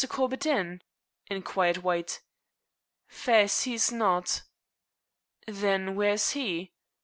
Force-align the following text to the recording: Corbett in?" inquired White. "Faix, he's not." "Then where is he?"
Corbett 0.09 0.47
in?" 0.47 0.81
inquired 1.29 1.77
White. 1.83 2.21
"Faix, 3.07 3.65
he's 3.65 3.91
not." 3.91 4.41
"Then 5.45 5.95
where 5.95 6.13
is 6.13 6.31
he?" 6.31 6.73